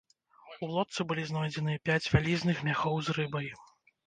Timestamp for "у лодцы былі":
0.67-1.25